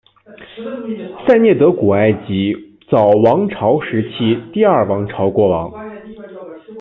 [1.27, 2.55] 塞涅德古埃及
[2.89, 5.71] 早王朝时期第二王朝国王。